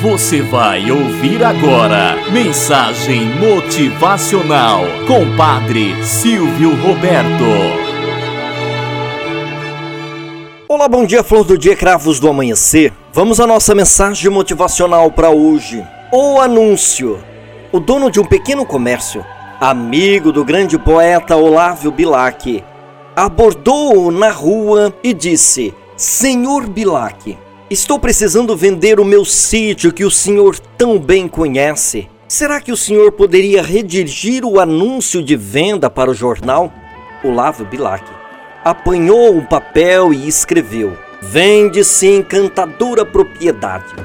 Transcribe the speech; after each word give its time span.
Você 0.00 0.42
vai 0.42 0.90
ouvir 0.90 1.42
agora 1.42 2.16
Mensagem 2.30 3.24
Motivacional 3.36 4.82
com 5.06 5.34
Padre 5.36 6.04
Silvio 6.04 6.74
Roberto. 6.76 7.44
Olá, 10.68 10.86
bom 10.86 11.06
dia, 11.06 11.24
flor 11.24 11.44
do 11.44 11.56
dia, 11.56 11.74
cravos 11.74 12.20
do 12.20 12.28
amanhecer. 12.28 12.92
Vamos 13.10 13.40
à 13.40 13.46
nossa 13.46 13.74
mensagem 13.74 14.30
motivacional 14.30 15.10
para 15.10 15.30
hoje. 15.30 15.82
O 16.12 16.40
anúncio. 16.40 17.18
O 17.72 17.80
dono 17.80 18.10
de 18.10 18.20
um 18.20 18.24
pequeno 18.24 18.66
comércio, 18.66 19.24
amigo 19.58 20.30
do 20.30 20.44
grande 20.44 20.78
poeta 20.78 21.36
Olávio 21.36 21.90
Bilac, 21.90 22.62
abordou-o 23.14 24.10
na 24.10 24.30
rua 24.30 24.92
e 25.02 25.14
disse: 25.14 25.72
Senhor 25.96 26.66
Bilac, 26.66 27.38
Estou 27.68 27.98
precisando 27.98 28.56
vender 28.56 29.00
o 29.00 29.04
meu 29.04 29.24
sítio 29.24 29.92
que 29.92 30.04
o 30.04 30.10
senhor 30.10 30.56
tão 30.78 31.00
bem 31.00 31.26
conhece. 31.26 32.08
Será 32.28 32.60
que 32.60 32.70
o 32.70 32.76
senhor 32.76 33.10
poderia 33.10 33.60
redigir 33.60 34.44
o 34.44 34.60
anúncio 34.60 35.20
de 35.20 35.34
venda 35.34 35.90
para 35.90 36.08
o 36.08 36.14
jornal? 36.14 36.72
Olavo 37.24 37.64
Bilac 37.64 38.04
apanhou 38.64 39.34
um 39.34 39.44
papel 39.44 40.12
e 40.12 40.28
escreveu: 40.28 40.96
Vende-se 41.20 42.06
encantadora 42.06 43.04
propriedade, 43.04 43.96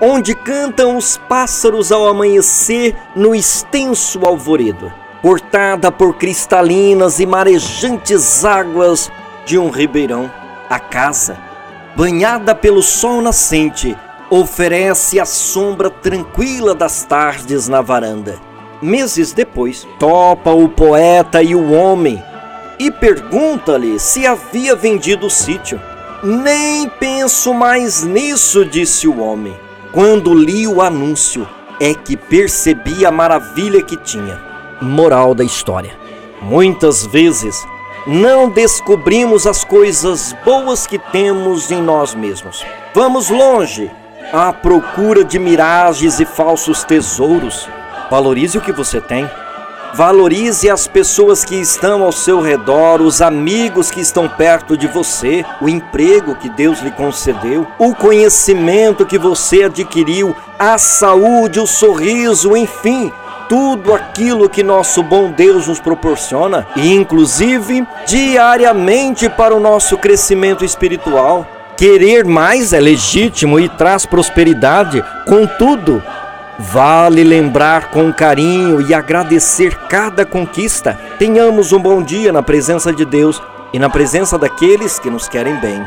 onde 0.00 0.34
cantam 0.34 0.96
os 0.96 1.18
pássaros 1.18 1.92
ao 1.92 2.08
amanhecer 2.08 2.96
no 3.14 3.34
extenso 3.34 4.24
alvoredo, 4.24 4.90
cortada 5.20 5.92
por 5.92 6.16
cristalinas 6.16 7.20
e 7.20 7.26
marejantes 7.26 8.46
águas 8.46 9.12
de 9.44 9.58
um 9.58 9.68
ribeirão. 9.68 10.30
A 10.70 10.78
casa 10.78 11.47
banhada 11.96 12.54
pelo 12.54 12.82
sol 12.82 13.20
nascente, 13.20 13.96
oferece 14.30 15.18
a 15.18 15.24
sombra 15.24 15.90
tranquila 15.90 16.74
das 16.74 17.04
tardes 17.04 17.68
na 17.68 17.80
varanda. 17.80 18.36
Meses 18.80 19.32
depois, 19.32 19.86
topa 19.98 20.50
o 20.50 20.68
poeta 20.68 21.42
e 21.42 21.54
o 21.54 21.72
homem 21.72 22.22
e 22.78 22.90
pergunta-lhe 22.90 23.98
se 23.98 24.26
havia 24.26 24.76
vendido 24.76 25.26
o 25.26 25.30
sítio. 25.30 25.80
Nem 26.22 26.88
penso 26.88 27.52
mais 27.52 28.04
nisso, 28.04 28.64
disse 28.64 29.08
o 29.08 29.20
homem. 29.20 29.54
Quando 29.92 30.34
li 30.34 30.66
o 30.66 30.80
anúncio, 30.80 31.48
é 31.80 31.94
que 31.94 32.16
percebi 32.16 33.04
a 33.04 33.10
maravilha 33.10 33.82
que 33.82 33.96
tinha. 33.96 34.40
Moral 34.80 35.34
da 35.34 35.42
história: 35.42 35.96
muitas 36.40 37.06
vezes 37.06 37.56
não 38.08 38.48
descobrimos 38.48 39.46
as 39.46 39.62
coisas 39.64 40.34
boas 40.42 40.86
que 40.86 40.98
temos 40.98 41.70
em 41.70 41.82
nós 41.82 42.14
mesmos. 42.14 42.64
Vamos 42.94 43.28
longe 43.28 43.90
à 44.32 44.50
procura 44.50 45.22
de 45.22 45.38
miragens 45.38 46.18
e 46.18 46.24
falsos 46.24 46.84
tesouros. 46.84 47.68
Valorize 48.10 48.56
o 48.56 48.62
que 48.62 48.72
você 48.72 48.98
tem. 48.98 49.28
Valorize 49.92 50.70
as 50.70 50.86
pessoas 50.86 51.44
que 51.44 51.56
estão 51.56 52.02
ao 52.02 52.12
seu 52.12 52.40
redor, 52.40 53.02
os 53.02 53.20
amigos 53.20 53.90
que 53.90 54.00
estão 54.00 54.26
perto 54.26 54.76
de 54.76 54.86
você, 54.86 55.44
o 55.60 55.68
emprego 55.68 56.34
que 56.34 56.48
Deus 56.48 56.80
lhe 56.80 56.90
concedeu, 56.90 57.66
o 57.78 57.94
conhecimento 57.94 59.04
que 59.04 59.18
você 59.18 59.64
adquiriu, 59.64 60.34
a 60.58 60.78
saúde, 60.78 61.60
o 61.60 61.66
sorriso, 61.66 62.56
enfim, 62.56 63.12
tudo 63.48 63.94
aquilo 63.94 64.48
que 64.48 64.62
nosso 64.62 65.02
bom 65.02 65.30
Deus 65.30 65.66
nos 65.66 65.80
proporciona, 65.80 66.66
e 66.76 66.92
inclusive 66.92 67.86
diariamente 68.06 69.28
para 69.28 69.54
o 69.54 69.60
nosso 69.60 69.96
crescimento 69.96 70.64
espiritual. 70.64 71.46
Querer 71.76 72.24
mais 72.24 72.72
é 72.72 72.80
legítimo 72.80 73.58
e 73.58 73.68
traz 73.68 74.04
prosperidade, 74.04 75.02
contudo, 75.26 76.02
vale 76.58 77.22
lembrar 77.22 77.90
com 77.90 78.12
carinho 78.12 78.80
e 78.80 78.92
agradecer 78.92 79.76
cada 79.88 80.26
conquista. 80.26 80.98
Tenhamos 81.18 81.72
um 81.72 81.78
bom 81.78 82.02
dia 82.02 82.32
na 82.32 82.42
presença 82.42 82.92
de 82.92 83.04
Deus 83.04 83.40
e 83.72 83.78
na 83.78 83.88
presença 83.88 84.36
daqueles 84.36 84.98
que 84.98 85.08
nos 85.08 85.28
querem 85.28 85.54
bem. 85.60 85.86